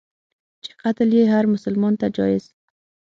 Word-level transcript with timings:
چي 0.63 0.71
قتل 0.81 1.09
یې 1.17 1.25
هرمسلمان 1.33 1.93
ته 2.01 2.07
جایز. 2.17 2.45